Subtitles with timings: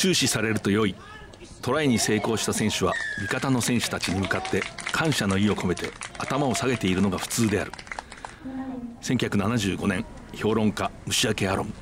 [0.00, 0.94] 終始されると良い。
[1.60, 7.72] トライに成功した選手は味方の選手たちに向かって感謝の意を込めて頭を下げているのが普通である。
[9.02, 11.72] 1975年評論家虫明アロン。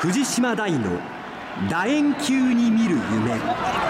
[0.00, 0.98] 藤島大の
[1.68, 3.89] 楕円球に見る夢。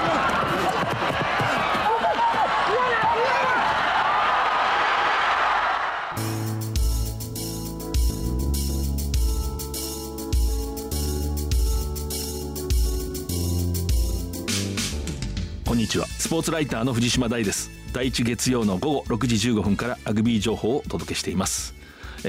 [15.90, 16.07] ちは。
[16.07, 17.71] スポーツライターの藤島大です。
[17.93, 21.75] 第一月曜の午後6時15分からラグビー情報をお届けしています。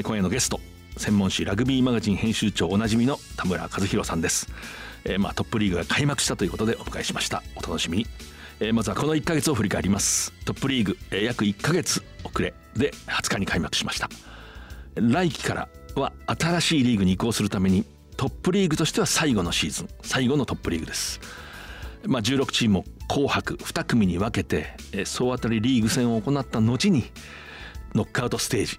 [0.03, 0.59] 今夜のゲスト
[0.97, 4.47] 専門誌ラグビーマガジン編集長おなじみの田村和弘さんです。
[5.03, 7.43] えー、まあトップリーグが開幕したということでお迎えしました。
[7.55, 8.07] お楽しみに。
[8.59, 10.33] えー、まずはこの1ヶ月を振り返ります。
[10.45, 14.09] トップリーグ、えー、約1ヶ月遅れで20日に開幕しました。
[14.95, 17.85] 来季からは新しいリーグに移行するために
[18.17, 21.19] トップリーグとしては最後のシーズン最後のトップリーグです。
[22.07, 24.67] まあ、16チームを紅白2組に分けて
[25.03, 27.11] 総当たりリーグ戦を行った後に
[27.93, 28.77] ノックアウトステージ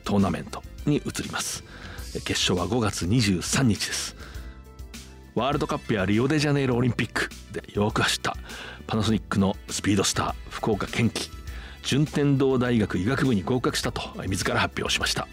[0.00, 1.62] トーナメントに移ります。
[2.24, 4.16] 決勝は5月23日です。
[5.36, 8.36] ワールドカップやリオデジャネイロオリンピックでよく走った
[8.88, 11.30] パナソニックのスピードスター福岡堅樹。
[11.84, 15.28] 順天堂大学医学部に合格したと自ら発表しました。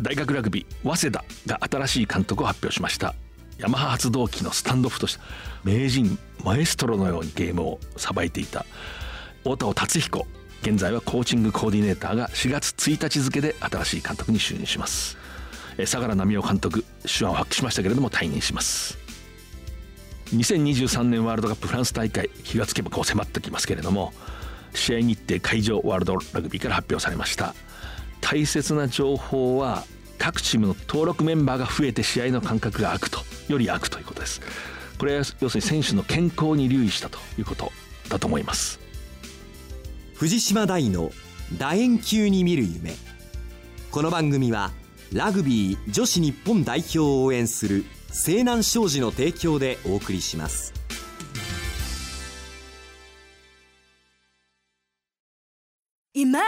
[0.00, 3.16] 大学ラグビー早稲田が新しい監督を発表しました。
[3.60, 5.22] ヤマハ発動機のスタンドオフとした
[5.64, 8.64] 名人マエストロのようにゲームをさばいていた
[9.42, 10.26] 太田尾達彦
[10.62, 15.16] 現在はコーチングコーディネーターが4月1日付で新しい監督に就任します。
[15.86, 18.98] 相良奈美夫監督手腕を発揮しましたけれども退任します。
[20.34, 24.12] 2023年ワールドカップフランス大会気がつけばこう迫ってきますけれども
[24.74, 27.54] 試合日程会場ワールドラグビーから発表されました。
[28.20, 29.84] 大切な情報は
[30.20, 34.42] 各チームの登録メンバーが増えて試合の間隔が空くとより空くということです。
[34.98, 37.72] これは要するに選手の健康に留意したということ
[38.10, 38.78] だと思います。
[40.14, 41.10] 藤島大の
[41.58, 42.92] 楕円球に見る夢。
[43.90, 44.72] この番組は
[45.10, 50.74] ラグビー女子日本代表を応援する西南商事の提供でお送りします。
[56.12, 56.44] 今こ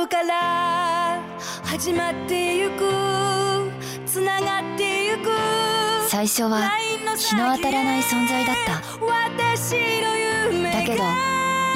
[0.00, 1.22] こから
[1.64, 2.63] 始まってゆく
[6.26, 6.70] 最初は
[7.18, 8.80] 日の当たらない存在だった。
[8.80, 8.80] だ
[10.82, 11.02] けど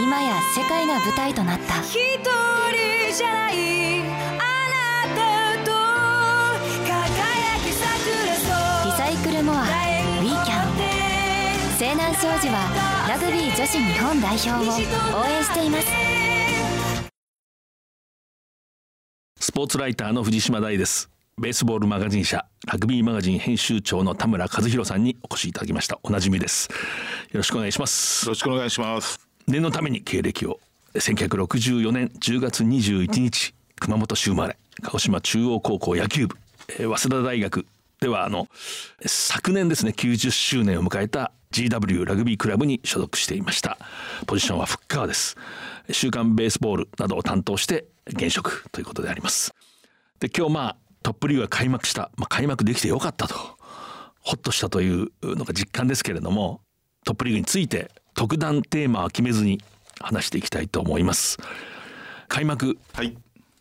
[0.01, 1.83] 今や世界が舞台となった。
[1.83, 1.93] 人
[3.15, 4.07] じゃないあ
[5.05, 5.73] なたと
[6.83, 7.85] 輝き桜
[8.87, 10.69] リサイクルモアウィーキャン。
[11.77, 14.55] 西南商事はラグビー女子日本代表を
[15.21, 15.89] 応援しています。
[19.41, 21.11] スポーツライターの藤島大です。
[21.41, 26.00] ベースボールマガジン社ラグビーマガジン編集長の田村和弘さんにお越しいただきました。
[26.03, 26.69] おなじみです。
[27.31, 28.26] よろしくお願いします。
[28.26, 29.21] よろしくお願いします。
[29.47, 30.59] 念のために経歴を
[30.94, 36.37] 1964年10月21日熊本市生まれ鹿児島中央高校野球部。
[36.76, 37.66] 早稲田大学。
[38.00, 38.49] ではあの
[39.06, 43.78] 昨年ですね90周年を迎えた GW ラグビークラブに所属していました。
[44.26, 45.37] ポジションはフッカーです。
[45.93, 49.55] 週刊ベースボールなどを担当して現職ということであります。
[50.19, 53.35] で今日まあトップリーグが開幕した、まあ、開幕できてよかったと。
[54.21, 56.61] ほっとしたというのが実感ですけれども
[57.05, 59.63] トップリーグについて特段テーマは決めずに
[60.01, 61.39] 話していきたいと思います。
[62.27, 62.77] 開幕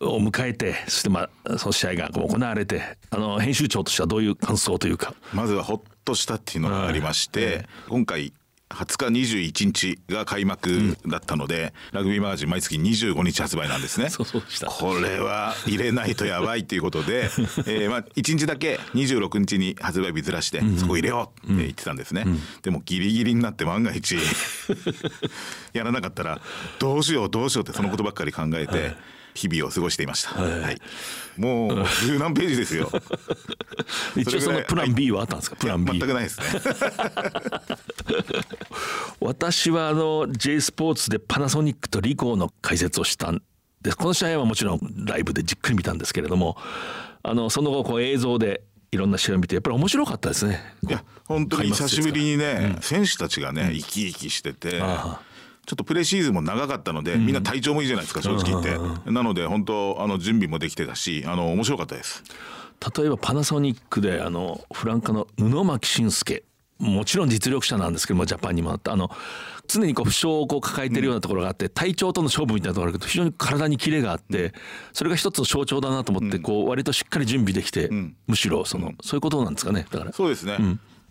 [0.02, 5.14] を迎えて、はい、そしてまあその試合が行われてあの編集長としてはどういう感想というか？
[5.34, 8.34] まずはほっとしたっていうのがありまして、今回
[8.70, 14.10] 20日21日が開幕だったので、うん、ラグビーマガジン毎月25日発売なんですね
[14.68, 17.24] これは入れないとやばいということで、
[17.66, 24.18] えー、まあ1日だけ26日に発売日ずらして、そこ入れようって言ってたんですね、うん、でもギリギリになって万が一
[25.74, 26.42] やらなかったら
[26.80, 28.96] どうしようどうしようってそのことばっかり考えて、
[29.38, 30.32] 日々を過ごしていました。
[30.42, 30.82] はい、
[31.38, 32.92] もう十何ページですよ。
[34.16, 35.56] 一応そのプラン B はあったんですか？
[35.58, 35.92] プラン B。
[35.92, 36.46] 全くないですね。
[39.28, 43.42] 私はあの J スポーツでパナソニックとリコーの解説をしたん
[43.82, 43.98] です。
[43.98, 46.56] この試合はもちろんライブでじっくり見たんですけれども、
[47.24, 48.62] あのその後こう映像で
[48.94, 50.62] いろんな試合を見てやっぱり面白かったですね。
[50.88, 54.80] いや本当に久しぶりにね、うん、選手たちがね生き生きしてて。
[54.80, 61.26] ちょっとプレシーズンも長かったので、うん、みんな体調もいいじゃないですか正直言って、なので本当あの準備もできてたし。
[61.28, 62.24] あの面白かったです
[62.98, 66.44] 例えばパナソニックであのフランカの布巻俊介
[66.80, 69.10] もちろん実力者なんですけどもジャパンにもあったあの
[69.68, 74.54] 常にこう負傷をこう抱えてるようなところがあって、体調との勝負みたいなところがあるけど非常に体にキレがあって
[74.94, 77.90] それが一つの象徴だなと思って、こう割としっかり準備できて、
[78.28, 80.14] むしろその、そういうことなんですかねだから。
[80.14, 80.58] そうですね、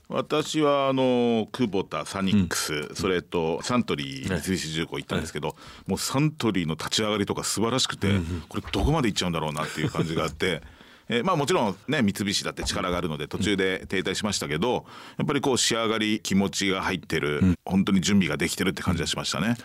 [0.08, 5.54] 私はあの久保田サニックス、うん、それとサントリー三菱重工行ったんですけど、は
[5.86, 10.62] い、もうサントリーの立ち上がりとか素晴らしくて、うん、これどこまで行っちゃうんだろうなっていう感じがあって。
[11.08, 14.86] えー、まあもちろんね三菱だって力があるので途中で停滞しましたけど
[15.18, 19.56] やっぱりこう仕上がり気持ちが入ってる、うん、本当に準備ができてるって感じがしましたね。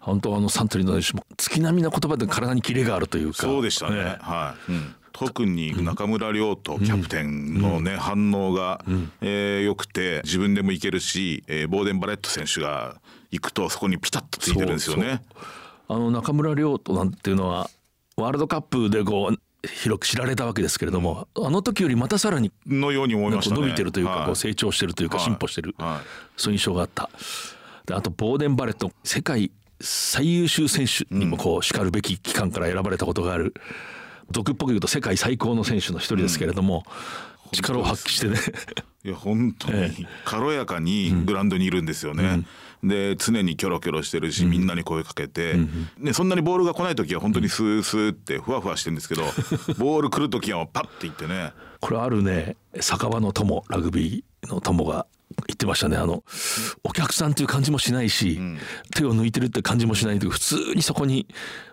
[0.00, 3.42] 本当あのサントリーの選手も月並みな言葉で体にキレがあるというか。
[3.42, 4.94] そうでしたね、ねはい、うん。
[5.12, 8.84] 特に中村亮とキャプテンのね、反応が、
[9.22, 13.00] えー、よくて自分でもいけるし、えー、ボーデン・バレット選手が
[13.30, 15.22] 行くとそこにピタッとついてるんですよね。
[15.88, 17.70] あの中村亮となんていうのは
[18.16, 27.10] ワールドカップでこう広く知られたわけですけれども、あの時よりまたさらにのように思いまし伸びてるというか、はい、こう成長してるというか、進歩してる、はい、そういう印象があった。
[27.86, 33.54] であとボーデン・バレット世界最優秀選手にもこうしかるべき機関から選ばれたことがある、
[34.30, 36.92] 毒っぽく言うと世界最高の選手の一人ですけれども、うん、
[37.52, 38.36] 力を発揮してね。
[39.04, 42.44] いや本当に軽やかにグラウンドにいるんですよね。
[42.82, 42.88] うん。
[42.88, 45.54] で常にキョロキョロしてるし、みんなに声かけて、
[45.98, 49.22] ね、そんなにボールが来ない時は本当にスースーってふわふわしてるんですけど
[49.78, 51.52] ボール来る時はパッていってね。
[51.80, 55.06] これあるね酒場の友ラグビーの友が
[55.46, 55.96] 言ってましたね。
[55.96, 56.24] あの
[56.84, 58.58] お客さんという感じもしないし、うん、
[58.94, 61.26] 手を抜いてるって感じもしないという普通にそこに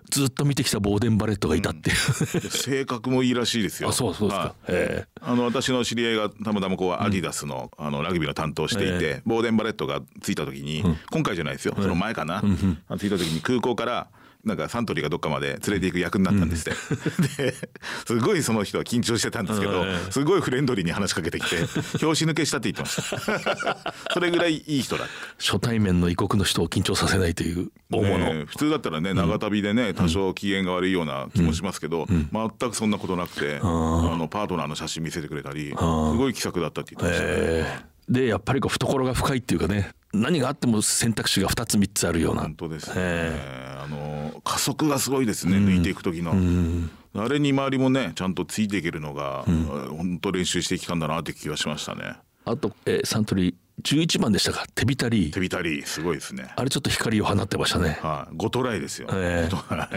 [0.09, 1.95] ずっと見てきたボーデン・バレットがいたっていう、
[2.35, 3.89] うん、性格もいいらしいですよ。
[3.89, 11.75] あそうそうですか、えー、あの私の知り合いがたまたまこうアディダスの,、あのラグビーの担当していて、えー、ボーデン・バレットが着いた時に、今回じゃないですよ。
[11.75, 12.43] その前かな、
[12.99, 14.07] 着いた時に空港から
[14.43, 16.73] 「なんかサントリーがどっかまで連れていく役になったんですっ
[17.37, 17.53] て、で
[18.05, 21.65] すごいその人は緊張してたんですけど、すごいフレンドリーに話しかけてきて
[21.97, 23.93] 拍子抜けしたって言ってました。
[24.13, 25.05] それぐらいいい人だ
[25.39, 42.43] 初対面の異国の人を緊張させないという大物、ね、普通だったらね長旅でね多少機嫌が悪いような気もしますけど、全くそんなことなくて、あのパートナーの写真見せてくれたりすごい気さくだったって言ってました、でやっぱりこう懐が深いっていうかね何があっても選択肢が2つ3つあるような。
[42.43, 43.31] 本当ですね、
[43.81, 46.35] あの加速がすごいですね、抜いていく時の、
[47.15, 49.65] あれに周りもねちゃんとついていけるのが、うん、
[49.97, 52.13] 本当練習してきたんだなって気がしましたね。
[52.45, 54.65] あと、えー、サントリー11番でしたか？
[54.75, 55.31] 手浸り。
[55.31, 56.53] 手浸りすごいですね。
[56.55, 57.97] あれちょっと光を放ってましたね。
[58.03, 59.87] はい、5トライですよ、えー、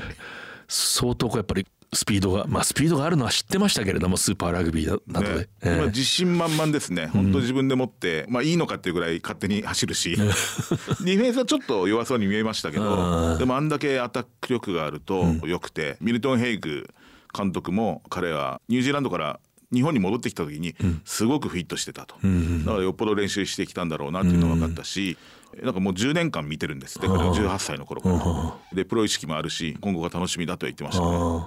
[0.69, 5.49] 相当こうやっぱりスピードがまあスピードがあるのは知ってましたけれどもスーパーラグビーなどで、ね。
[5.63, 7.07] えー、自信満々ですね。
[7.07, 10.17] 本当自分で持って、うん、まあいいのかっていうぐらい勝手に走るし。
[10.19, 16.89] ディフェンスはちょっと弱そうに見えましたけどでもあんだけアタック力があるとよくて、うん、ミルトン・ヘイグ
[17.37, 19.41] 監督も彼はニュージーランドから
[19.73, 20.75] 日本に戻ってきた時に
[21.05, 25.17] すごくフィットしてたと、うん、だからよっぽど練習してきたんだろうなっていうのが分かったし、
[25.63, 27.09] なんかもう10年間見てるんですって。
[27.09, 28.55] 彼は18歳の頃から。
[28.73, 31.05] でプロ意識もあるし今後が楽しみだとは言ってました。
[31.05, 31.47] ね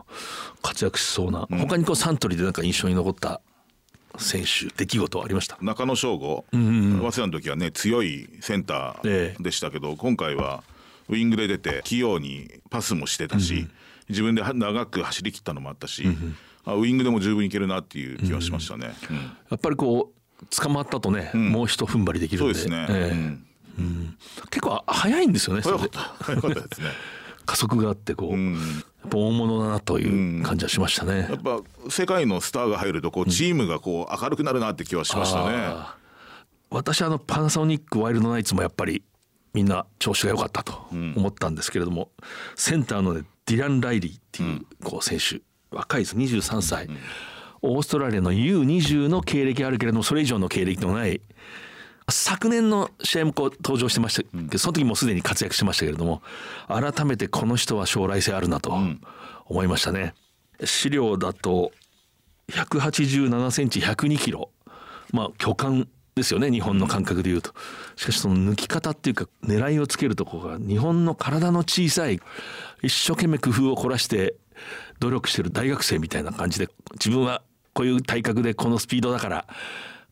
[0.62, 3.42] 活躍しそうな、うん、他にこうサントリーでなんか印象に残った
[4.18, 5.58] 選手出来事ありました？
[5.62, 10.64] 中野翔吾、うんうん、早稲田の時はね強いセンターでしたけど、ええ、今回は
[11.08, 13.72] ウイングで出て器用にパスもしてたし、うん、
[14.10, 16.36] 自分で長く走り切ったのもあったし、うん
[16.66, 19.22] あウイングでも十分いけるなっていう気はしましたね、うん、や
[19.56, 22.54] っぱりこう捕まったとね、もう一踏ん張りできるんで。
[22.54, 23.49] そうですね、えー
[23.80, 24.18] うん、
[24.50, 25.62] 結構早いんですよね。
[25.62, 26.00] 早かった。
[26.00, 26.90] 早かったですね。
[27.50, 35.76] 加速があってこう、うん、大物だなという感じはしましたね、やっぱ世界のスターが入るとこうチームがこう明るくなるなって気はしましたね、
[36.70, 39.04] 私あのパナソニックワイルドナイツもやっぱり
[39.54, 45.42] みんな調子が良かったと思ったんですけれども、うん、センターの、ね、ディラン・ライリーっていうこう選手、
[45.76, 46.16] 若いです。
[46.16, 46.98] 23歳、うん、
[47.62, 51.22] オーストラリアの U20 の経歴あるけれどもそれ以上の経歴のない
[52.12, 56.22] 昨年の試合もこう登場してましたけど、その時もすでに活躍してましたけれども
[56.68, 58.78] 改めてこの人は将来性あるなと
[59.46, 60.14] 思いましたね。
[60.64, 61.72] 資料だと
[62.52, 64.50] 187センチ102キロ。
[65.12, 65.86] まあ巨漢
[66.16, 67.54] ですよね日本の感覚でいうと。
[67.96, 72.20] しかしその抜き方っていうか狙いをつけるとこが日本の体の小さい
[72.82, 74.36] 一生懸命工夫を凝らして
[75.00, 77.42] 努力してる大学生みたいな感じで自分は
[77.74, 79.46] こういう体格でこのスピードだから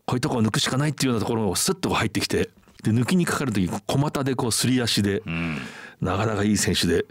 [0.07, 2.49] こういうとこを抜くしかないっていうようなところをスッと入ってきて
[2.81, 5.57] で抜きにかかる時小股でこうすり足で、うん、
[5.99, 7.05] なかなかいい選手で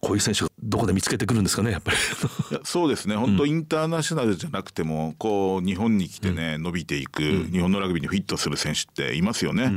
[0.00, 1.96] こういう選手がどこで見つけてくるんですかねやっぱり。
[2.64, 3.16] そうですね。
[3.16, 9.70] 本当インターナショナルじゃなくてもこう日本に来てね、うん、伸びていく、うん、日本のラグビーにフィットする選手っていますよね。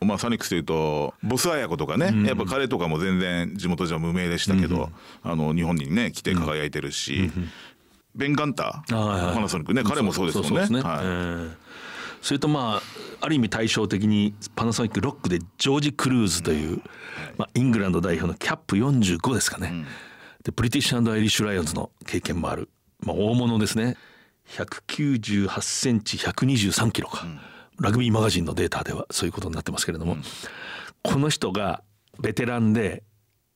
[0.00, 4.90] まあ、サニックスでいうとボスアヤコとかね、やっぱ彼とかも全然地元じゃ無名でしたけど、
[5.24, 7.32] あの日本にね来て輝いてるし、
[8.18, 9.84] ベン・ガンター、パナソニックね。
[9.84, 11.56] 彼もそうですもんね。
[12.20, 12.82] それとま
[13.20, 16.82] あある意味対照的にパナソニックロックでジョージ・クルーズという、
[17.36, 19.86] まあ、イングランド代表のキャップ45ですかね、
[20.42, 23.96] でブリティッシュアイリッシュ・ライオンズの経験もある、まあ、大物ですね。
[24.48, 27.24] 198センチ123キロか、
[27.78, 30.16] ラグビーマガジンのデータではそういうことになってますけれども、
[31.02, 31.84] この人が
[32.18, 33.04] ベテランで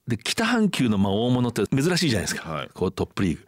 [0.06, 3.46] で北半球のまあ大物って珍しいじゃないですか、はい、こうトップリーグ。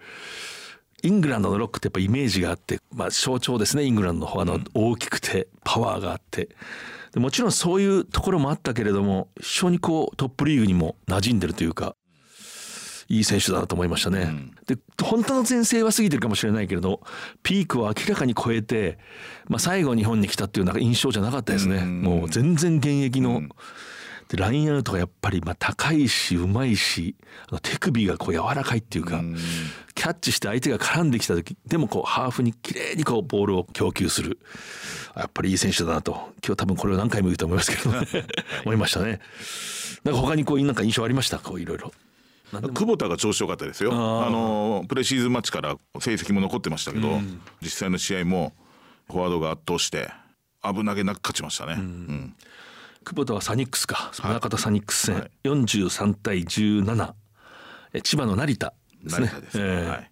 [1.05, 4.41] イングランドのロックってやっぱイメージがあって、まあ、象徴ですねイングランドの方。
[4.41, 6.49] あの大きくてパワーがあって。
[7.13, 11.95] でもちろんそういうところもあったけれども非常にこうトップリーグにも馴染んでるというか
[13.09, 14.23] いい選手だなと思いましたね。
[14.23, 17.03] うん、で本当の前世は過ぎてるかもしれないけれど
[17.43, 18.99] ピークを明らかに超えて、
[19.47, 21.77] まあ、最後日本に来たっていうなんか印象じゃなかったですね。
[21.77, 23.49] うん、もう全然現役の、うん
[24.29, 27.15] でラインアウトがやっぱりまあ高いしうまいし
[27.63, 29.23] 手首がこう柔らかいっていうか
[29.95, 34.39] キャッチして相手が絡んできた時でもこうハーフに綺麗にこうボールを供給する。
[35.17, 36.13] やっぱりいい選手だなと。
[36.45, 38.07] 今日多分これを何回も言うと思いますけど、ね、
[38.65, 39.21] 思いましたね。
[40.03, 41.39] なんか他にこうなんか印象ありました？
[41.39, 41.93] こういろいろ。
[42.53, 43.93] 久保田が調子良かったですよ。
[43.93, 48.53] あのプレシーズンマッチから成績も残ってましたけど、うん、実際の試合も
[49.07, 50.11] フォワードが圧倒して
[50.65, 51.75] 危なげなく勝ちましたね。
[51.75, 52.35] うん、うん
[53.05, 54.11] 久保田はサニックスか。
[54.13, 57.15] 宗像サニックス戦、はい、43対17
[58.03, 59.31] 千葉の成田ですね。
[59.55, 60.11] えー、はい。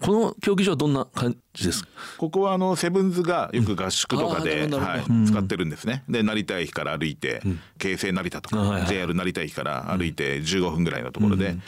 [0.00, 1.84] この競技場はどんな感じです
[2.18, 6.02] ここはあのセブンズがよく合宿とかで、うんはい、使ってるんですね。
[6.08, 11.50] で成田駅から歩いて、うん、京成成田とか、はいはい、JR 成田駅から歩いて15分ぐらいのところで。
[11.50, 11.62] うん。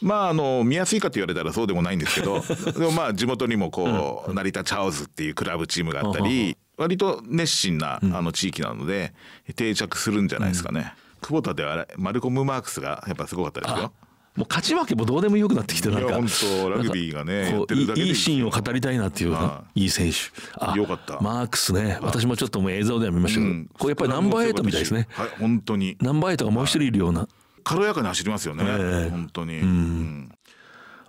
[0.00, 2.40] まああの見やすいかと言われたらそうでもないんですけど
[2.72, 9.12] でもまあ地元にもこう成田チャオズっていうクラブチームがあったり割と熱心なあの地域なので
[9.56, 10.94] 定着するんじゃないですかね。
[11.20, 13.92] 久保田ではマルコム・マークスがやっぱすごかったですよ。
[14.36, 16.14] もう勝ち負けもどうでもよくなってきてなんか。
[16.14, 17.50] 本当ラグビーがね
[17.96, 19.36] いいシーンを語りたいなっていう
[19.74, 19.86] い。
[19.86, 20.16] い選手。
[20.60, 21.20] あよかった。
[21.20, 21.98] マークスね。
[22.00, 25.08] 私もちょっともう映像では見ましたけど、うん、これやっぱりナンバーエイトみたいですね。
[25.10, 25.96] はい本当に。
[26.00, 27.26] ナンバーエイトがもう一人いるような。
[27.64, 30.30] 軽やかに走りますよね、えー、本当に、うん、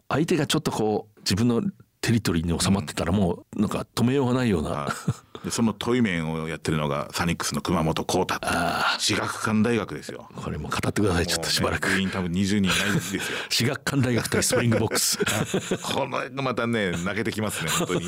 [0.10, 1.62] 相手がちょっとこう自分の
[2.02, 4.88] テリトリーに収まってたらもうなんか止めようがないような、
[5.44, 10.30] でそのトイメンをやってるのがサニックスの熊本浩太志学館大学ですよ。
[10.36, 13.22] これも語ってくださいちょっとしばらく、ね、多分20人いないですよ。
[13.50, 15.18] 志学館大学対スプリングボックス。
[15.82, 18.06] このまたね泣けてきますね本当に。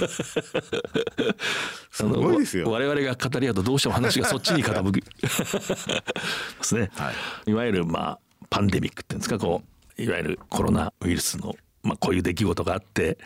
[1.91, 2.71] すごいですよ。
[2.71, 5.01] 我々が語り合うとどうしても話がそっちに傾く。
[5.21, 5.27] で
[6.61, 7.11] すね、は
[7.45, 8.19] い、いわゆるまあ
[8.49, 9.63] パンデミックっていうんですかこ
[9.97, 13.17] ういわゆるコロナウイルスのまあこういう出来事があって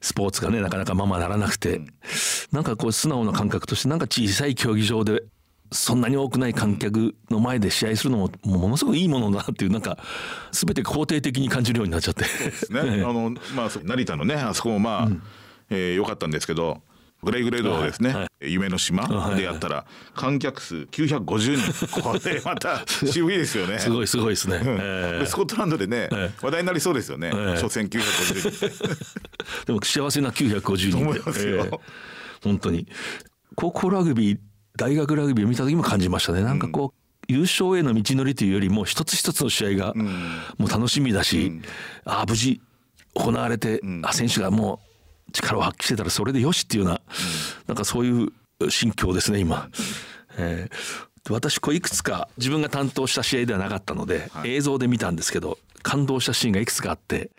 [0.00, 1.86] スポーツがねなかなかままならなくて、うん、
[2.52, 5.22] なんかこう素直な感覚としてなんか小さい競技場で
[5.70, 9.98] そんなに多くない観客の前で試合するのもものすごくいいものだなっていうなんか
[10.52, 12.24] 全て肯定的に感じるようになっちゃって。
[12.72, 15.22] ね、あのまあ成田のねあそこもまあ、うん、
[15.70, 16.80] えー、よかったんですけど
[17.22, 18.18] グレイグレードですね、はい。
[18.20, 19.84] はい、夢の島でやったら
[20.14, 22.00] 観客数950人。
[22.00, 23.78] これまた渋いですよね。
[23.80, 29.66] すごいすごいですね、えー、スコットランドでね、えー、話題になりそうですよね、えー、初戦950人。
[29.66, 30.98] でも幸せな950人。
[30.98, 31.80] 思いますよ、えー、
[32.44, 32.86] 本当に。
[33.56, 34.38] 高校ラグビー
[34.76, 36.42] 大学ラグビーを見た時も感じましたね。
[36.42, 36.94] なんかこ
[37.28, 39.92] う、うん、優勝への道のりというよりも一つ一つの試合が
[40.56, 41.62] もう楽しみだし、うん、
[42.04, 42.60] ああ無事
[43.14, 44.87] 行われて、うん、あ選手がもう
[45.32, 47.00] 力を発揮してたらそれでよしっていうような、
[47.66, 49.68] なんかそういう心境ですね今。
[50.38, 57.30] えー、私こういくつか自分が担当した試合ではなかったので、はい、映像で見たんですけど感動したシーンがいくつかあって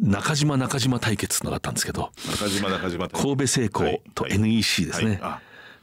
[0.00, 5.20] 中島中島対決のがあったんですけど中島中島神戸製鋼と NEC ですね。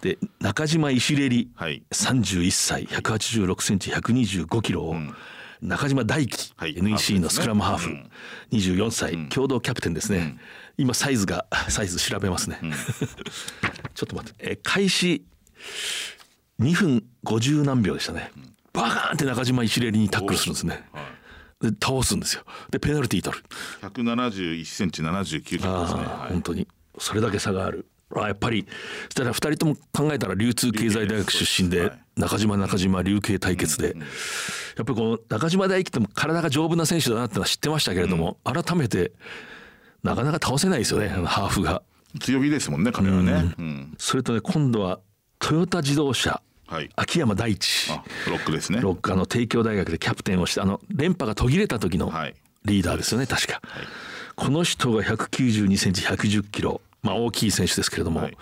[0.02, 5.14] で中島石レリ、はい、31歳186センチ125キロを、うん。
[5.62, 8.10] 中島大輝、はい、NEC のスクラムハーフ、うん、
[8.52, 10.40] 24歳、うん、共同キャプテンですね、うん、
[10.78, 12.72] 今サイズが サイズ調べますね、うん、
[13.94, 14.36] ちょっと待って。
[14.40, 15.24] え開始
[16.60, 18.32] 2分50何秒でしたね、
[18.74, 20.84] バーンって中島一礼にタックルするんですね、
[21.62, 22.44] で倒すんですよ。
[22.70, 23.44] でペナルティー取る。
[23.82, 26.68] 171センチ79キロですね、はい、本当に。
[27.00, 27.88] それだけ差がある。
[28.16, 28.68] あやっぱり。
[29.06, 33.96] そしたら2人とも考えたら流通経済大学出身で中島中島流慶対決で、
[34.78, 39.14] やっぱりこの中島大輝っても体が丈夫な選手だなってのは知ってましたけれども、改めて
[40.04, 41.82] なかなか倒せないですよねハーフが。
[42.20, 45.00] 強火ですもんね彼はね、うん、それとね今度は
[45.40, 46.42] トヨタ自動車。
[46.66, 47.92] はい、秋山大地。
[48.28, 48.80] ロックですね。
[48.82, 52.12] ロックあの帝京大学でキャプテンをしてあの連覇が途切れた時の
[52.66, 53.86] リーダーですよね、はい、確か、はい、
[54.36, 56.82] この人が192センチ110キロ。
[57.02, 58.38] まあ大きい選手ですけれども、はい、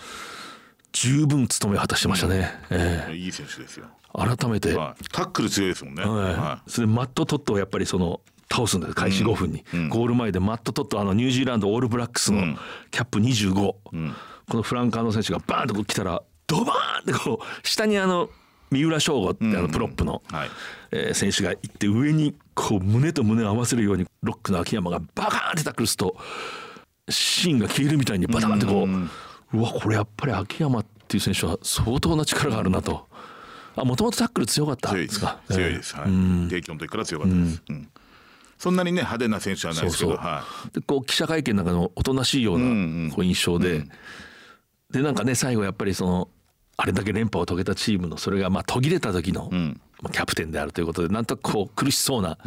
[0.93, 3.87] 十分務めを果たしてましたね、うん、えー、いい選手ですよ。
[4.13, 4.73] 改めて、
[5.11, 6.69] タックル強いですもんね、はい。
[6.69, 12.57] それマット・トットをやっぱりその倒すんです開始5分に、うん、ゴール前でマット・トットあのニュージーランドオールブラックスの
[12.91, 14.13] キャップ25、うん、
[14.49, 18.29] このフランカーの選手がバーンと来たらドバーンってこう下にあの
[18.69, 20.49] 三浦翔吾ってあのプロップの、はい。
[20.93, 26.17] え選手が行って上にこう胸と胸を合わせるようにロックの秋山がバカーンってタックルすると
[27.09, 33.07] 芯が消えるみたいにバタンってこううわこれやっぱり秋山っていう選手は相当な力があるなと。
[33.77, 35.39] あもともとタックル強かったですか？
[35.49, 37.89] 強いです、はい、帝京の時から強かったです、うん
[38.61, 43.85] そんなにね派手な選手はないですけどはい、でこう記者会見なんかのおとなしいようなこう印象で、
[44.91, 46.29] でなんかね最後やっぱりその
[46.77, 49.49] あれだけ連覇を遂げたチームのそれがまあ途切れた時の、
[50.03, 52.37] まあ、キャプテンであるということでなんとこう苦しそうな、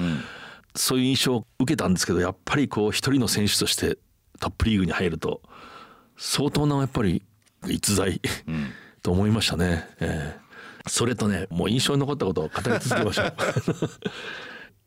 [0.77, 3.99] そういう印象を受けたんですけどやっぱりこう一人の選手として
[4.39, 5.43] トップリーグに入ると
[6.17, 7.25] 相当なやっぱり
[7.67, 8.21] 逸材、
[9.03, 9.89] と思いましたね。
[9.99, 13.35] えー、それとねもう印象に残ったことを語り続けましょう。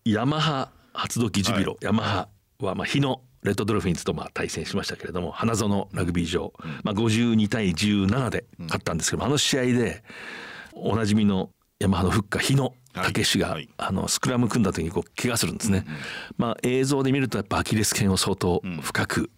[0.10, 2.28] ヤマハ発動機ジュビロ、はい、ヤマハ
[2.60, 10.04] はまあ日野レッドドルフィンズとまあ対戦しましたけれども花園ラグビー場、うん、まあ、52対17で勝ったんですけども、うん、あの試合で
[10.74, 15.94] おなじみのヤマハのフッカ日野武史が、はい、あのスクラム組んだ時にこう怪我するんですね、うん
[16.38, 19.30] まあ、映像で見るとやっぱアキレス腱を相当深く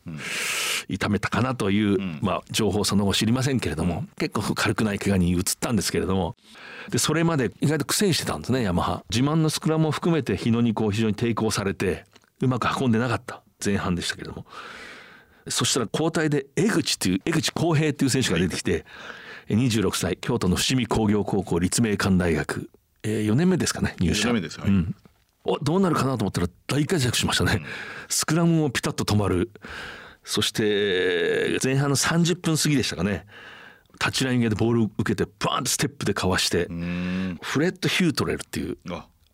[0.87, 6.37] 痛めたかなという、まあ、情報その後知りませんけれども、結構軽くない怪我に移ったんですけれども
[6.89, 9.03] でそれまで意外と苦戦してたんですねヤマハ。
[9.09, 12.05] 自慢のスクラムを含めて日野にこう非常に抵抗されて
[12.41, 13.41] うまく運んでなかった。
[13.63, 14.45] 前半でしたけれども。
[15.47, 18.85] そしたら交代で江口っていう江口浩平っていう選手が出てきて
[19.49, 22.69] 26歳京都の伏見工業高校立命館大学、
[23.03, 24.29] えー、4年目ですかね入社。
[24.29, 24.95] 4年目です、はい、うん、
[25.43, 27.65] おどうなるかなと思ったら大活躍しましたね、うん、
[28.09, 29.51] スクラムもピタッと止まる。
[30.23, 33.25] そして前半の30分過ぎでしたかね
[33.99, 36.65] タッチライン際でボール受けてバーンとステップでかわして
[37.41, 38.77] フレッド・ヒュートレルっていう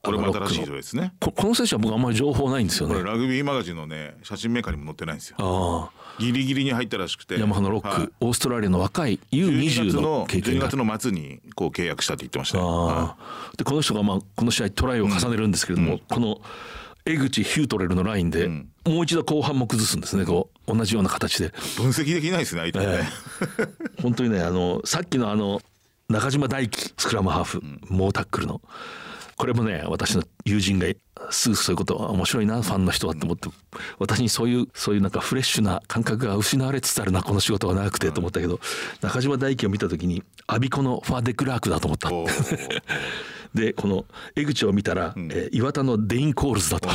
[0.02, 1.14] これも新しい人ですね。
[1.20, 3.02] この選手は僕あんまり情報ないんですよね。
[3.02, 5.38] ラグビーマガジンのね写真メーカーにも載ってないんですよ。
[5.40, 7.40] ああギリギリに入ったらしくて。
[7.40, 10.68] ヤマハのロック、はい、オーストラリアの若い U20 の経験が。
[10.68, 13.16] 12月の末にこう契約したって言ってましたね、は
[13.54, 16.40] い、でこの人がまあこの試合トライを重ねるんですけれども、うん、この
[17.08, 18.66] 江口ヒュートレルのラインで、も
[19.02, 21.50] う一度後半も崩すんですねこう同じような形で。
[21.78, 25.62] 分析できないですね相手ね、えー、 本当にねあのさっきのあの
[26.10, 28.62] 中島大輝スクラムハーフ、うん、猛タックルの。
[29.38, 30.88] これもね私の友人が
[31.30, 33.50] すぐそういうことは面白いなファンの人はって思って
[34.00, 38.62] 私にそういうそういうなんかフレッシュな感覚が失われつつあるなこの仕事は長くてと思ったけど
[39.02, 42.10] 中嶋大希を見た時にアビコのファフ・デクラークだと思った
[43.56, 46.90] でこの江口を見たら、うん、えー、岩田のデイン・コールズだと。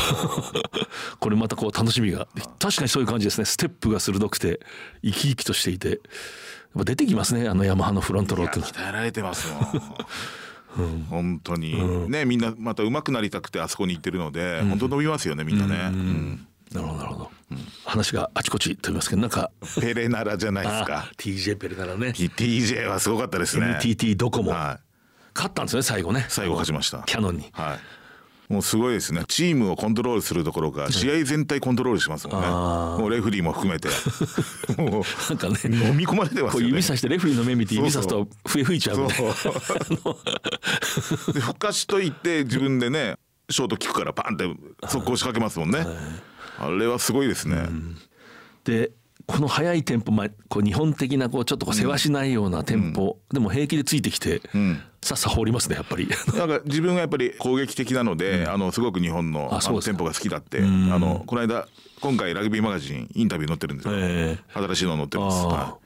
[1.18, 2.28] これまたこう楽しみが。
[2.58, 3.44] 確かにそういう感じですね。
[3.46, 4.60] ステップが鋭くて
[5.02, 6.00] 生き生きとしていて。
[6.76, 9.66] 出てきますねあのヤマハのフロントローって鍛えられてますもん
[10.78, 15.90] うん、本当に、うん、ねみんなまた上手くなりたくてあそこに行ってるので、うん、本当伸びますよねみんなね。
[15.92, 16.46] うん。
[16.72, 19.50] なるほどなるほど、うん、話があちこち飛びますけどなんか。
[19.80, 21.10] ペレナラじゃないですか。
[21.18, 22.10] TJ ペレナラね。
[22.10, 23.66] TJ はすごかったですね。
[23.82, 24.89] NTT ドコモ、はい、
[25.34, 26.26] 勝ったんですね最後ね。
[26.28, 27.02] 最後勝ちました。
[27.06, 27.48] キャノンに。
[27.52, 27.78] はい。
[28.52, 29.22] もうすごいですね。
[29.28, 33.88] チームをコントロールするところか試合全体コントロールしますもんね、もうレフリーも含めて。
[34.76, 35.54] もうなんかね。
[35.64, 36.66] 飲み込まれてますよね。
[36.66, 39.06] 指さしてレフリーの目見て指さすと笛吹いちゃう
[41.32, 44.44] でふかしといて自分でねショートキックからパンって
[44.88, 45.86] 速攻仕掛けますもんね。
[46.58, 47.96] あれはすごいですね、うん、
[48.64, 48.92] で
[49.26, 56.08] この速いテンポ、まあ、こう日本的なこうちょっとこうせわしないようなテンポ、うん、でも平気でついてきて、うん、さっさ放りますねやっぱり。
[56.36, 61.66] なんか自分がやっぱり攻撃的なので、うん、あのすごく日本のあのテンポが好きだってあのこの間
[62.00, 65.78] 今回ラグビーマガジンインタビュー載ってるんですよ、えー、新しいの載ってます、は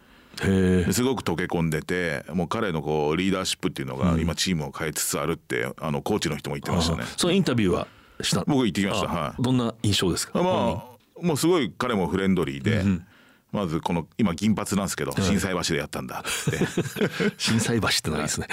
[0.88, 7.05] い、すごく溶け込んでてもう彼のこうリーダーシップっていうのが今チームを変えつつあるってあのコーチの人も言ってましたね。
[7.16, 7.87] そのインタビューは
[8.20, 8.44] した？
[8.46, 9.09] 僕行ってきました。
[9.09, 9.42] はい。
[9.42, 10.42] どんな印象ですか？
[10.42, 13.07] まあもうすごい彼もフレンドリーで、うん
[13.55, 16.59] まずこの今銀髪なんですけど心斎橋でやったんだって。
[17.38, 18.49] 心斎橋ってのがいいですね。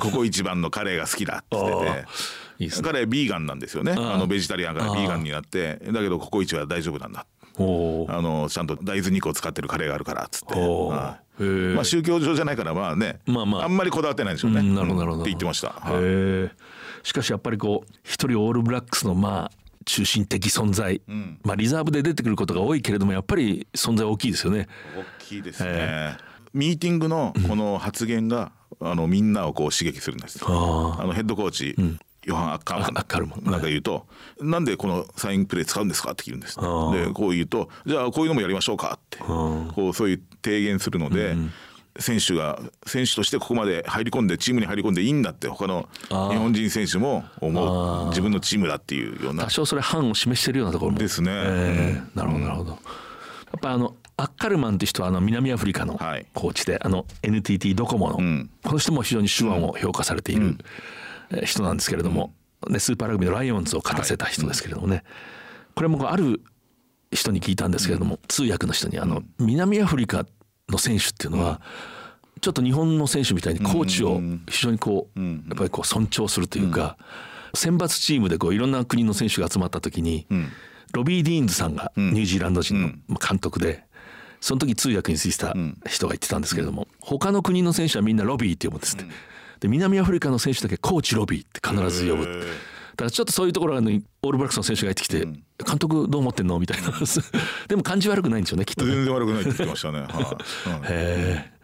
[0.00, 2.04] ここ一番のカレーが好きだって言ってて。
[2.58, 3.92] いい、ね、彼ビーガンなんですよね。
[3.92, 5.78] あのベジタリアンからビーガンになって。
[5.92, 7.26] だけどここ一は大丈夫なんだ。
[7.58, 11.20] あのちゃんと大豆肉を使ってるカレーがあるからっつって、ま
[11.80, 15.22] あ宗教上じゃないからまあね、まあまあ、あんまりこだわってないんでしょうね、うん、なるほどなるほど。
[15.22, 24.68] って言ってました、はい、しかしやっぱりこう一人オールブラックスのまあ中心的存在、うん、まあリザーブで出てくることが多いけれどもやっぱり存在大きいですよね。
[24.94, 25.70] 大きいですね。
[25.72, 26.20] えー、
[26.52, 30.44] ミーティングのこの発言が、あのみんなをこう刺激するんです。
[30.44, 32.94] あのヘッドコーチ、うん、ヨハン・アッカーマン
[33.50, 34.06] なんか言うと、
[34.40, 36.56] なんでこのサインプレー使うんですかって聞くんです。
[36.56, 41.36] でこう言うとじゃあこういうのもやりましょうかってこうそういう提言するので。
[41.96, 48.08] うん選手が選手としてここまで入り込んでチームに入り込んでいいんだって他の日本人選手も思う。
[48.08, 49.44] 自分のチームだっていうような。
[49.44, 50.98] 多少それ範を示してるようなところも。
[50.98, 55.98] ですね、えー、なるほどなるほど、やっぱあのアッカルマンって人はあの南アフリカの
[56.34, 60.56] コーチで、はい、あの NTT ドコモの、うん、この人も非常に手腕を評価されている
[61.44, 62.32] 人なんですけれども、
[62.68, 65.04] ね、スーパーラグビーのライオンズを勝たせた人ですけれどもね、
[65.74, 66.42] これもある
[67.12, 70.26] 人に聞いたんですけれども、通訳の人にあの南アフリカ
[70.70, 71.60] の選手っていうのは、
[72.40, 76.96] ちょっと日本の選手みたいにコーチを非常にこう、やっぱりこう尊重するというか、
[77.54, 80.26] 選抜チームでこういろんな国の選手が集まった時に、
[80.92, 83.84] ロビー・ディーンズさんがニュージーランド人の監督で、
[84.40, 85.54] その時通訳についてた
[85.88, 89.06] 人が言ってたんですけれども、他の国の選手はみんなロビーって呼ぶんですって。
[89.60, 92.24] で南アフリカの選手だけコーチロビーって必ず呼ぶ。
[92.26, 92.30] だ
[92.96, 95.26] からちょっとそういうところがオールブラックスの選手が入ってきて、
[95.64, 96.58] 監督どう思ってんの？
[96.58, 96.92] みたいな。
[97.68, 100.00] でも感じ悪くないんでしょうねきっと、ね、全然悪くないって言ってましたね。
[100.00, 100.08] はい、
[100.84, 101.56] へえ。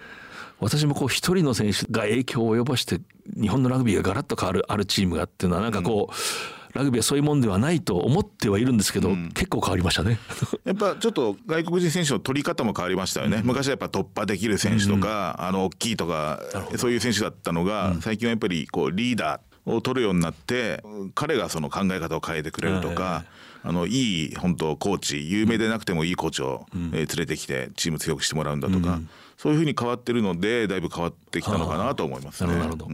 [0.61, 3.01] 私もこう一人の選手が影響を及ぼして
[3.41, 10.19] 日本のラグビーがガラッと変わるあるチームがっていうのはなんかこう、ラグビーはそういうもんではないと思ってはいるんですけど、うん、結構変わりましたね。
[10.65, 16.41] やっぱちょっと外国人選手の取り方も変わりましたよね、うん、昔はやっぱ突破できる選手とか、うん、あの大きいとか
[16.77, 20.83] そういう選手だったのが、最近はやっぱりこうリーダーを取るようになって
[21.15, 23.25] 彼がその考え方を変えてくれるとか、
[23.65, 29.01] あのいい本当コーチ有名でなくてもいいコーチを、え連れてきてチーム強くしてもらうんだとか、
[29.37, 32.57] そういうふうに変わってるのでだいぶ変わってきたのかなと思いますね。
[32.57, 32.89] なるほど、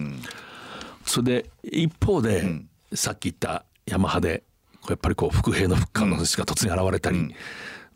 [1.04, 4.44] それで一方で、さっき言ったヤマハで
[4.88, 7.28] やっぱりこう伏兵の復活の話が突然現れたり、うん、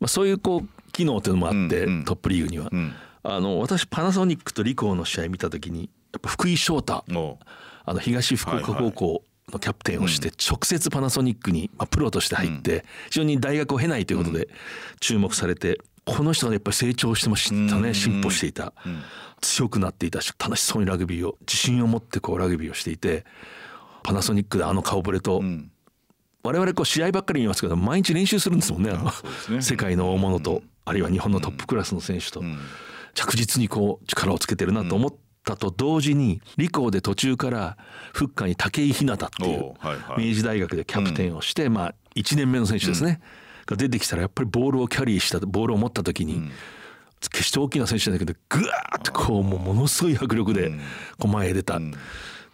[0.01, 7.05] まあ、そういうこう機能というのもあって、うん、トップリーグには、うん、あの私パナソニックとリコーの試合見た時にやっぱ福井翔太
[7.85, 9.23] あの東福岡高校
[9.53, 14.49] のキャプテンをして、直接パナソニックに、まあ、プロとして入って、非常に大学を経ないということで
[15.01, 18.73] 注目されて、この人がやっぱり成長してましたね進歩していた、
[19.41, 23.25] 強くなっていたし楽しそうにラグビーを自信を持ってこうラグビーをしていて
[24.03, 25.43] パナソニックであの顔ぶれと、
[26.43, 32.43] 我々こう試合ばっかり見ますけど毎日練習するんですもんねあの、ね、世界の大物と、あるいは日本のトップクラスの選手と、
[33.15, 37.77] 着実にこう力をつけてるなと思ったと同時に理工で途中から
[38.13, 39.75] フッカーに武井ひなたっていう
[40.17, 43.21] 明治大学でキャプテンをして、まあ1年目の選手ですね、
[43.67, 46.51] が出てきたらやっぱりボールをキャリーしたボールを持った時に、
[47.31, 50.71] 決して大きな選手じゃないけどぐわーってこうもうものすごい迫力で
[51.19, 51.81] こう前へ出た、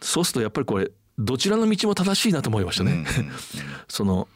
[0.01, 3.05] そうするとやっぱりこれどちらの道も正しいなと思いましたね。
[3.89, 4.29] その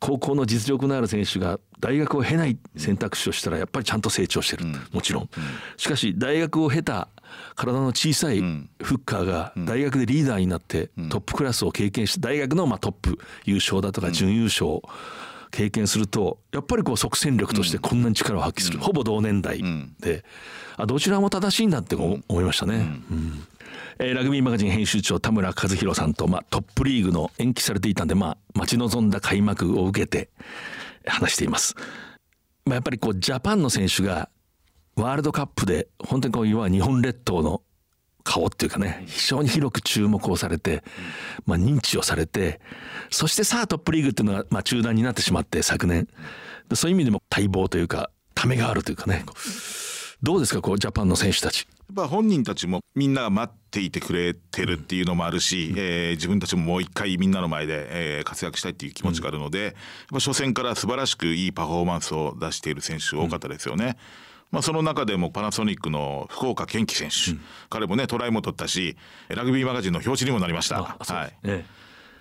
[0.00, 5.30] 高校の実力のある選手が大学を経ない選択肢をしたらやっぱりちゃんと成長してる、もちろん、
[5.76, 7.08] しかし大学を経た
[7.56, 14.82] 体の小さいフッカーが大学でリーダーになってトップクラスを経験して大学のまあトップ優勝だとか準優勝を
[15.50, 19.62] 経験するとやっぱりこう即戦力としてこんなに力を発揮する、ほぼ同年代
[20.00, 20.24] で
[20.76, 22.74] あどちらも正しいんだって思いましたね。
[23.10, 23.46] うん。
[24.00, 30.30] えー、ラグビーマガジン編集長田村和弘さんと、まあ、トップリーグの延期されていたんで、まあ、待ち望んだ開幕を受けて
[31.04, 31.74] 話しています。
[32.64, 34.28] まあ、やっぱりこうジャパンの選手が
[35.02, 37.62] ワールドカップで本当にこういわ日本列島の
[38.24, 40.82] 顔っていうかね非常に広く注目をされて、
[41.46, 42.60] まあ、認知をされて
[43.10, 46.08] そしてさあトップリーグっていうのがまあ中断になってしまって昨年。
[46.74, 49.24] そういう意味でも待望というかためがあるというかね。
[50.20, 51.60] どうですかこうジャパンの選手たち。
[51.60, 59.72] やっぱ本人たちもみんなが待っていてくれてるっていうのもあるし、うん、えー、自分たちももう一回みんなの前で、えー、活躍したいっていう気持ちがあるので、やっ
[60.10, 63.96] ぱ初戦から素晴らしくいいパフォーマンスを出している選手多かったですよね。
[64.22, 68.96] うんまあ、その中でもパナソニックの福岡堅樹選手、うん、彼もねトライも取ったし
[69.28, 70.82] ラグビーマガジンの表紙にもなりました。
[70.82, 71.64] はい、え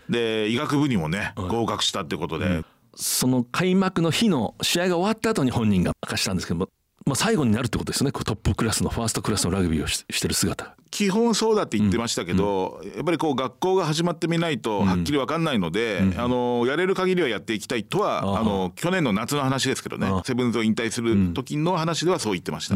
[0.09, 6.69] え、で医学部にもね、合格したってことで、うん、その開幕の日の試合が終わった後に本人が明かしたんですけども
[7.07, 8.11] まあ、最後になるってことですね。
[8.11, 10.75] トップクラスのファーストクラスのラグビーをしてる姿。
[10.91, 12.89] 基本そうだって言ってましたけど、うん。
[12.89, 20.09] うん、やっぱりこう学校が始まってみないとはっきり分かんないので、うん、あのやれる限りはやっていきたいとはあの去年の夏の話ですけどね。
[20.25, 22.75] セブンズを引退する時の話ではそう言ってました。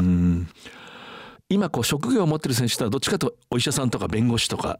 [1.49, 4.79] 今こう職業を持ってる選手とはどっちかとお医者さんとか弁護士とか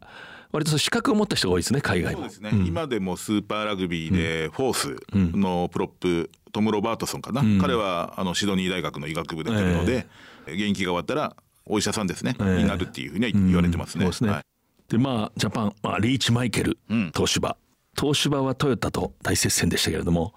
[0.52, 2.20] 割と資格を持った人が多いですね海外も。
[2.20, 10.06] そうですね、うん、今でもスーパーラグビーでフォースのプロップ、トム・ロバートソンかな、うん、彼はあのシドニー大学の医学部出てるので、
[10.46, 11.34] えー、現役が終わったら
[11.64, 14.08] お医者さんですね、えー、になるっていうふうには言われてますね。
[14.08, 14.30] で、ね。
[14.30, 14.44] は
[14.92, 16.78] い、まあジャパン、まあ、リーチマイケル
[17.14, 17.56] 東芝、
[17.98, 20.34] 東芝はトヨタと大接戦でしたけれども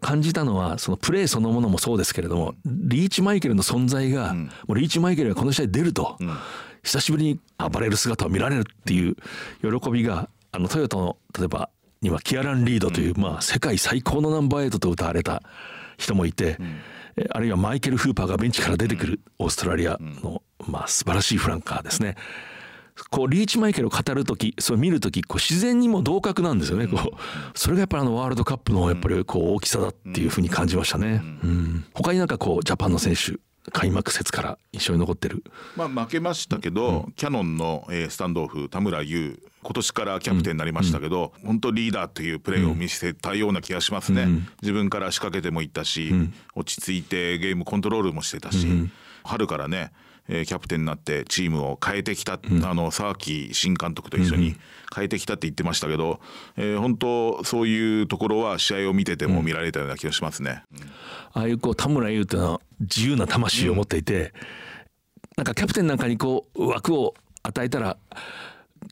[0.00, 6.18] 感じたのはそのプレーそのものもそうですけれどもリーチマイケルの存在が、もうリーチマイケルがこの試合出ると、
[6.82, 9.16] 久しぶりに暴れる姿を見られるっていう
[9.60, 11.70] 喜びがあのトヨタの例えば
[12.02, 15.42] にはキアラン・リードという、うん、まあ、世界最高のナンバーエイトと歌われた
[15.98, 16.80] 人もいて、うん、
[17.30, 22.16] あるいはマイケル・フーパーがベンチから出てくるオーストラリアの、まあ、素晴らしいフランカーですね。
[23.10, 33.38] こうリーチマイケルを語る時そう見る時こう自然にも同格なんですよね、こうそれがやっぱりあのワールドカップのやっぱりこう大きさだっていうふうに感じましたね、うん、他になんかこうジャパンの選手
[33.72, 35.42] 開幕節から印象に残ってる、
[35.76, 46.12] まあ、負けましたけど、うん、キャノンの、えー、スタンドオフ田村優今年からキャプテンになりましたけど、うん、本当リーダーというプレーを見せたような気がしますね、うん、自分から仕掛けてもいったし、
[46.54, 48.68] 落ち着いてゲームコントロールもしてたし、
[49.24, 49.90] 春からね
[50.28, 54.56] えー、キャプテンになってチームを変えてきた、うん、あの沢木新監督と一緒に
[54.94, 56.20] 変えてきたって言ってましたけど、
[56.56, 60.62] うん、えー、本当そういうところは試合を見てても見られたような気がしますね。
[60.72, 60.80] うん、
[61.34, 64.32] ああいうこう田村優っていうのは自由な魂を持っていて、
[65.36, 67.96] なんかキャプテンなんかにこう枠を与えたら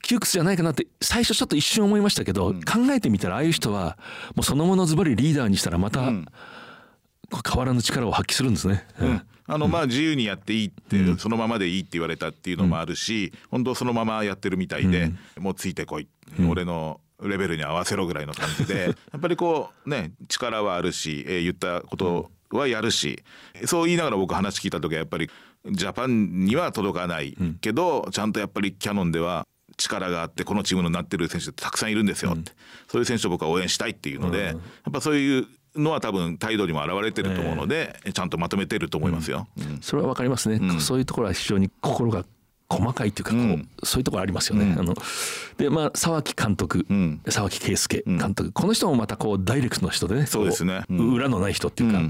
[0.03, 3.97] 窮屈じゃないかなって最初ちょっと一瞬思いましたけど、考えてみたらああいう人は
[4.35, 6.25] もうそのものズバリリーダーにしたらまた、変
[7.55, 8.85] わらぬ力を発揮するんですね。
[8.99, 16.07] うんあのまあ自由にやっていいって、そのままでいいって言われたっていうのもあるし、本当そのままやってるみたいで、もうついてこい、
[16.49, 23.23] 俺のレベルに合わせろぐらいの感じで やっぱりこうね力はあるし、えー、言ったことはやるし
[23.65, 25.29] そう言いながら僕話聞いた時はやっぱり
[25.71, 32.51] ジャパンには届かないけど、ちゃんとやっぱりキャノンでは力があってこのチームになってる選手ってたくさんいるんですよって、
[32.87, 39.47] そういう選手を僕は応援したいっていうので、やっぱそういうのは多分態度にも表れてると思うので、えー、ちゃんとまとめてると思いますよ。
[39.57, 42.25] うん、それはわかりますね、うん、そういうところは非常に心が
[42.69, 44.75] 細かいというかこう、うん、そういうところありますよね。
[44.77, 44.95] あの
[45.57, 46.85] でまあ沢木監督、
[47.29, 50.25] 沢木圭介監督、この人もまたこうダイレクトの人でね。
[50.25, 52.01] そうですね、裏のない人っていうか、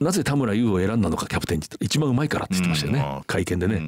[0.00, 3.80] なぜ田村優を選んだのかキャプテンに一番うまいからって言ってましたよね、会見でね。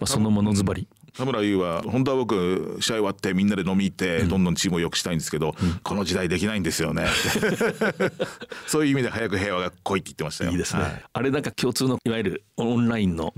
[0.00, 7.06] まあ、そのものずばり、田村優は本当は僕試合終わってみんなで飲み行ってどんどんチームを良くしたいんですけど、うん、この時代できないんですよね。
[8.66, 10.50] そういう意味で早く平和が来いって言ってましたよ。
[10.50, 13.32] いいですね、はい、あれなんか共通のいわゆるオンラインの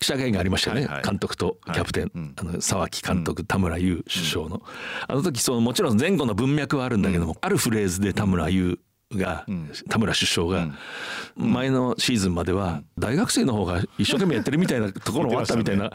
[0.00, 2.12] 記者会見がありましたよね、はいはい、監督とキャプテン、はい。
[2.16, 4.62] うん、あの沢木監督、田村優首相の、
[5.06, 8.80] あの時そのもちろん前後の文脈はあるんだけども、あるフレーズで田村優
[9.12, 9.44] が、
[9.88, 10.68] 田村首相が、
[11.36, 15.92] 前のシーズンまでは大学生の方が一生懸命やってるみたいなところもあったみたいな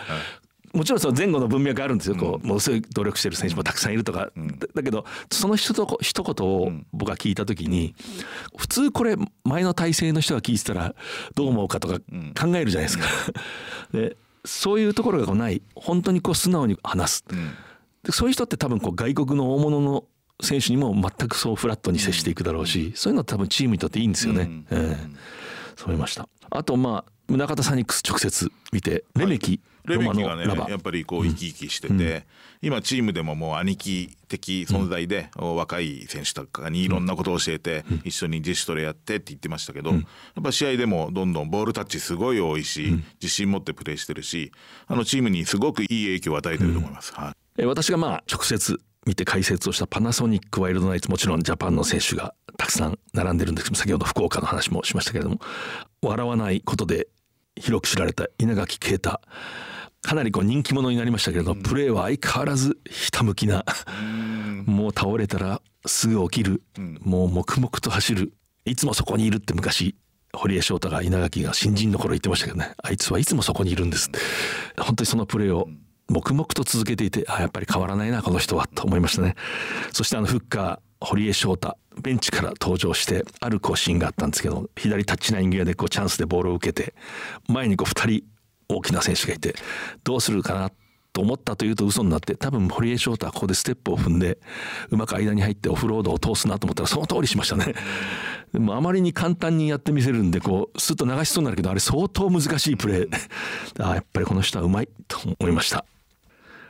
[0.76, 4.30] もちろんその前後の文脈あるんですよ、こうものすごい努力してる選手もたくさんいるとか、
[4.76, 7.96] だけどその一と一言を僕が聞いた時に、
[8.58, 10.94] 普通これ前の体制の人が聞いてたら
[11.34, 12.00] どう思うかとか
[12.40, 13.06] 考えるじゃないですか。
[13.94, 15.62] でそういうところがない。
[15.76, 17.26] 本当にこう素直に話す、
[18.04, 20.04] でそういう人って多分こう外国の大物の
[20.42, 24.66] 選手にも全くそうフラットに接していくだろうし、そういうのは多分チームにとっていいんですよね。
[24.72, 24.96] えー、
[25.78, 26.28] そう思いました。
[26.50, 32.24] あとまあ宗像サニックス直接見てレメキ、はいレメキがねやっぱりこう生き生きしてて、うん、
[32.62, 40.04] 今チームでももう兄貴的存在で、うん、若い選手とかにいろんなことを教えて、うん、一緒に自主トレやってって言ってましたけど、やっ
[40.43, 44.52] ぱ試合でもどんどんボールタッチすごい多いし、自信持ってプレーしてるし
[44.88, 47.13] あのチームにすごくいい影響を与えてると思います。
[47.13, 55.39] はい、私がまあ直接見て解説をしたパナソニックワイルドナイツもちろんジャパンの選手がたくさん並んでるんですけど先ほど福岡の話もしましたけれども
[56.02, 57.08] 笑わないことで
[57.56, 59.21] 広く知られた稲垣啓太
[60.06, 63.65] かなりこう人気者になりましたけれど、うん、プレーは相変わらずひたむきな、
[64.68, 68.34] もう倒れたらすぐ起きる、うん、もう黙々と走る。
[68.65, 69.96] いつもそこにいるって昔
[70.32, 72.74] 堀江翔太が稲垣が新人の頃言ってましたけどね。
[72.84, 74.12] あいつはいつもそこにいるんです
[74.78, 75.68] 本当にそのプレーを
[76.08, 79.36] 黙々と続けていてあやっぱり変わらないなこの人はと思いましたね。
[79.91, 86.94] そしてあのフッカー堀江翔太ベンチから登場してあるこうシーンがあったんですけど左タッチナイン際でこうチャンスでボールを受けて
[87.48, 88.35] 前にこう2人
[88.67, 89.56] 大きな選手がいて
[90.04, 90.71] どうするかな
[91.15, 94.38] と思ったというと嘘になって多分堀江翔太はここでステップを踏んで
[94.89, 97.73] うまく間に入ってオフロードを通すなと思ったらその通りしましたね。
[98.51, 103.10] でもあまりに簡単にやってみせるんでこうスッと流しそうになるけどあれ相当難しいプレー
[103.80, 105.86] あやっぱりこの人はうまいと思いました。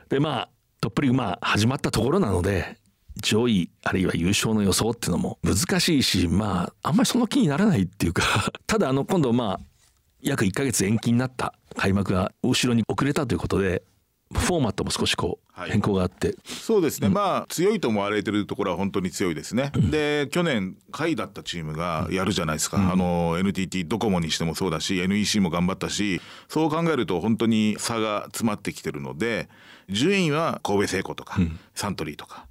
[0.10, 2.78] でまあトップリーグまあ始まったところなので
[3.24, 8.24] 上位あるいは優勝の予想っていうのも難しいしまああんまりその気にならないっていうか
[8.68, 9.60] ただあの今度まあ
[10.26, 13.84] 約1ヶ月延期になった開幕が後ろに遅れたということで
[14.34, 29.48] フォーマットも少しこう変更があって、はい、そうですね、うん、まあ強いと思われてるところは本当に強いですね、うん、で去年下位だったチームがやるじゃないですか、うん、あの NTT ドコモにしてもそうだし NEC も頑張ったしそう考えると本当に差が詰まってきてるので
[29.90, 31.38] 順位は神戸製鋼とか、
[31.76, 32.48] サントリーとか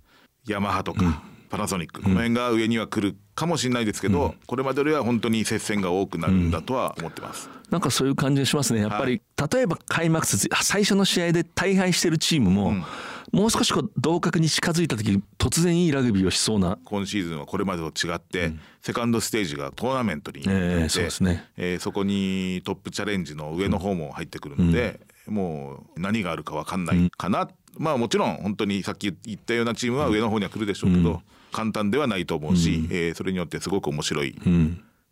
[0.46, 8.81] ヤマハとか、パナソニックこの辺が上には来るかもしれないですけど、うん、これまでよりは本当に接戦が多くなるんだとは思ってます、うん、なんかそういう感じがしますね。
[8.81, 12.85] やっぱり、はい、例えば開幕節最初の試合で大敗してるチームも、うん、
[13.33, 16.79] もう少しこう同格に近づいた時突然いいラグビーをしそうな。
[16.85, 21.44] 今シーズンはこれまでと違って、セカンドステージがトーナメントになって、えー、そうですね。
[21.57, 27.48] えー、そこにトップチャレンジの上の方も入ってくるので、もう何があるか分かんないかな、うん、
[27.83, 34.37] まあもちろん本当にさっき言ったようなチームは上の方には来るでしょうけど、うん、簡単ではないと思うし、うん、えー、それによってすごく面白い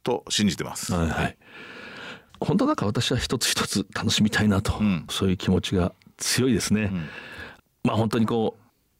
[0.02, 0.92] と信じてます。
[0.92, 1.36] はい、はい
[2.44, 6.90] 本当なんか私は一つ一つ楽しみたいなと、うん、そういう気持ちが強いですね。
[6.92, 7.08] うん、
[7.84, 8.56] まあ本当にこ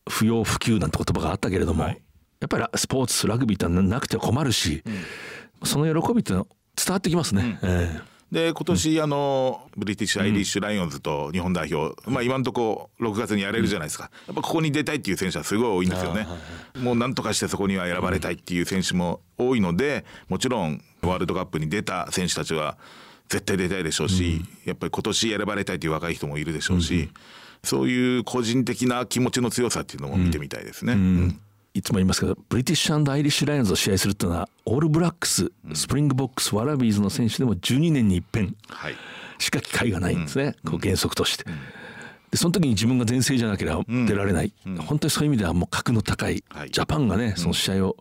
[0.06, 2.00] う不要不急なんて言葉があったけれども、はい、
[2.40, 7.58] やっぱりスポーツラグビーってなくては困るし、うん、その喜びってのは伝わってきますね。
[7.62, 16.26] えーで今年、あのブリティッシュ・アイリッシュ・ライオンズと日本代表、まあ、今のところ6月にやれるじゃないですか、やっぱここに出たいっていう選手はすごい多いんですよね。
[16.78, 22.78] もうなんとかしてそこには選ばれたいっていう選手も多いのでもちろんワールドカップに出た選手たちは
[23.32, 27.10] 絶対出たいでしょうし、うん、やっぱり今年選ばれたいという若い人もいるでしょうし、うん、
[27.64, 30.92] そういう個人的な気持ちの強さっていうのも見てみたいですね。
[30.92, 31.40] うん。
[31.72, 38.54] いつも言いますけどブリティッシュアイリッシュ・ライオンズを試合するっていうのはオールブラックス、スプリングボックスワラビーズの選手でも12年に一遍
[39.38, 41.44] しか機会がないんですね、こう原則として。
[42.30, 44.52] でその時に自分が全盛じゃなければ出られない、
[44.86, 47.96] 本当にそういう意味ではもう格の高いジャパンがね、その試合を、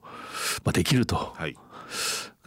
[0.66, 1.34] まあ、できると。
[1.38, 1.56] はい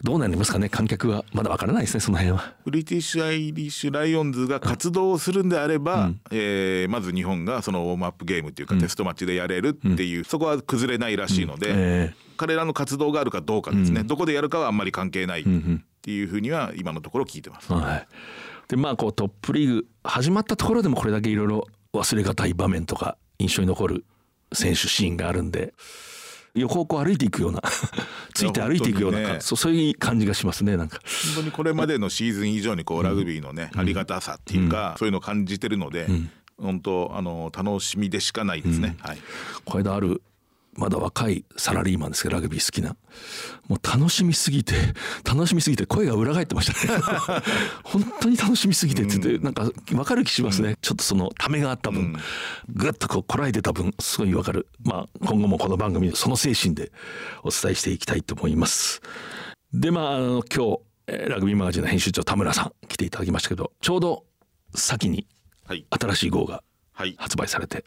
[0.04, 0.68] どうなりますかね？
[0.68, 1.24] 観客は。
[1.32, 2.52] まだわからないですねその辺は。
[2.66, 11.74] ブリティッシュ・アイリッシュ・ライオンズが活動するんであれば、うん、えー、まず日本がそのウォームアップゲームっていうか、テストマッチでやれるっていう、うん、そこは崩れないらしいので、うん。
[11.78, 15.44] えー、彼らの活動があるかどうかですね、どこでやるかはあんまり関係ないっ
[16.02, 17.72] ていうふうには今のところ聞いてます。
[17.72, 18.06] はい、
[18.68, 24.04] でまあこうトップリーグ始まったところでもこれだけいろいろ忘れがたい場面とか印象に残る
[24.52, 25.72] 選手シーンがあるんで。
[26.54, 27.62] 横をこう歩いていくような
[28.32, 31.00] ついて歩いていくような、ね、そういう感じがしますねなんか
[31.34, 39.18] 本当にこれまでのシーズン以上にこうラグビーのね、うん、ありがたさっていうか、うん、そういうのを感じてるので、うん、本当あの楽しみでしかないですね、はい、
[39.64, 40.22] これである
[40.76, 42.96] まだ若いサラリーマンですけどラグビー好きな。
[43.68, 44.74] もう楽しみすぎて
[45.24, 47.00] 楽しみすぎて声が裏返ってましたね。
[47.84, 52.16] 本当に楽しみすぎてって言って、うん、なんか分かる気しますね、うん、ちょっとそのためがあった分、うん、
[52.68, 54.68] ぐっとこうこらえてた分すごい分かる。
[54.82, 56.92] まあ今後もこの番組その精神で
[57.42, 59.00] お伝えしていきたいと思います。
[59.72, 64.24] でまああの今日ラグビーマガジンの編集長田村さん来ていただきましたけどちょうど
[64.74, 65.26] 先に
[65.90, 66.62] 新しい号が
[67.16, 67.84] 発売されて、はい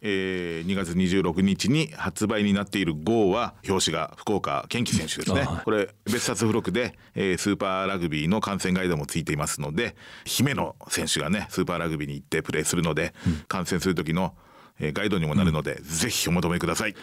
[0.00, 14.34] えー、2月26日に発売になっている GO は表紙が福岡健貴選手ですね、はい、これ別冊付録で、えー、スーパーラグビーの観戦ガイドもついていますので姫野選手がねスーパーラグビーに行ってプレーするので、うん、観戦する時の
[14.80, 16.96] えー、ガイドにもなるので、うん、ぜひお求めください、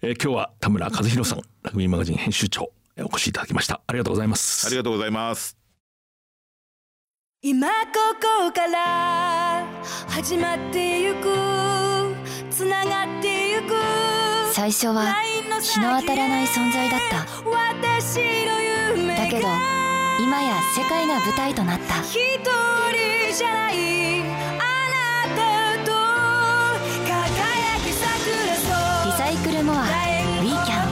[0.00, 2.72] えー、今日は田村和弘さんラグビーマガジン編集長
[3.04, 3.80] お越しいただきました。
[3.86, 4.66] ありがとうございます。
[4.66, 5.56] ありがとうございます。
[7.42, 7.74] 今こ
[8.20, 9.64] こから
[10.08, 11.99] 始まってゆく
[12.60, 13.72] つながってゆく。
[14.52, 15.14] 最初は
[15.62, 17.24] 日の当たらない存在だった。
[17.24, 17.24] だ
[19.30, 19.48] けど
[20.22, 22.02] 今や世界が舞台となった。
[22.02, 24.20] 一人じゃない。
[24.20, 25.40] あなた
[25.86, 25.92] と
[27.08, 28.04] 輝き桜
[29.06, 30.90] リサイクルモアウィーキャン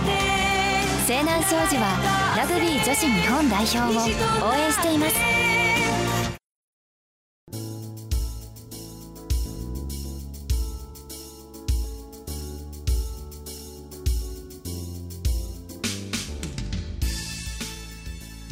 [1.07, 1.85] 西南商事は
[2.35, 5.38] ラグビー女子日本代表を応援しています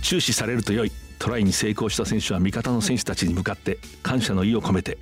[0.07, 4.99] 注視されると良いトライに成功した選手は味方の選手たちに向かって感謝の意を込めて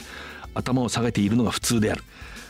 [0.55, 2.03] 頭を下げているのが普通である。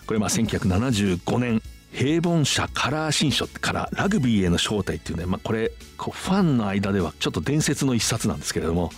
[0.07, 1.61] これまあ1975年
[1.93, 8.90] 平凡社カラー新書からラグビーへの招待っていうね、まあ、これファンの間ではちょっと伝説の一冊なんですけれども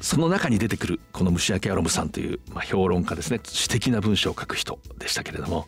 [0.00, 3.40] その中に出てくるこの虫明アロムさんという、まあ、評論家ですね。
[3.42, 5.66] 詩的な文章を書く人でしたけれども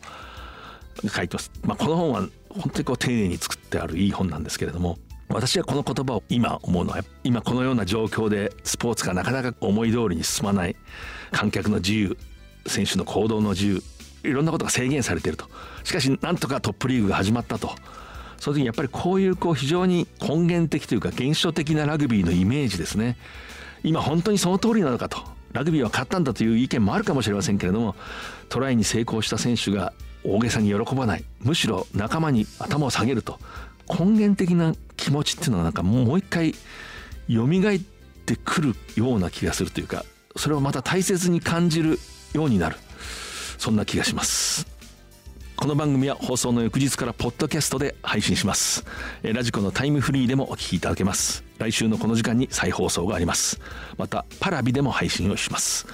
[1.05, 10.75] 書いてます、まあ、この本は本当にこう丁寧に作ってあるいい本なんですけれども私はこの言葉を今思うのは今このような状況でスポーツがなかなか思い通りに進まない
[11.31, 12.17] 観客の自由
[12.67, 13.83] 選手の行動の自由
[14.23, 15.47] いろんなことが制限されていると。
[15.83, 17.71] しかしなんとかトップリーグが始まったと。
[18.39, 23.17] その時にやっぱりこういうこう非常に根源的というか現象的なラグビーのイメージですね。
[23.83, 25.17] 今本当にその通りなのかと。
[25.51, 27.95] ラグビーは勝ったんだという意見もあるかもしれませんけれども
[28.49, 31.23] トライに成功した選手が大げさに喜ばない。
[31.41, 33.39] むしろ仲間に頭を下げると。
[33.89, 36.53] 根源的な気持ちっていうのはなんかもう一回
[37.29, 37.79] 蘇っ
[38.25, 41.99] てくるような気がするというかそれをまた大切に感じる
[42.33, 42.77] ようになる
[43.57, 44.73] そんな気がします。
[45.55, 48.83] この番組は放送の翌日からポッドキャストで配信します。
[49.21, 51.45] ラジコのタイムフリーでもお聞きいただけます。
[51.57, 53.61] 来週のこの時間に再放送があります。
[53.97, 55.87] またパラビでも配信をします、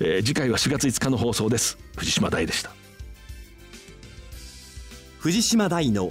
[0.00, 1.76] えー、次回は4月5日の放送です。
[1.96, 2.70] 藤島大でした。
[5.18, 6.10] 藤島大の